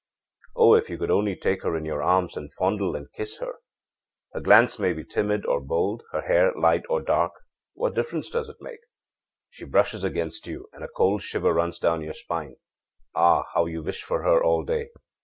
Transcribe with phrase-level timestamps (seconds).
[0.55, 3.59] Oh, if you could only take her in your arms and fondle and kiss her!
[4.33, 7.33] Her glance may be timid or bold, her hair light or dark.
[7.75, 8.79] What difference does it make?
[9.51, 12.55] She brushes against you, and a cold shiver runs down your spine.
[13.13, 14.89] Ah, how you wish for her all day!